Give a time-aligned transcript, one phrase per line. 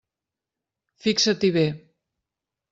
[1.05, 1.69] Fixa-t'hi bé.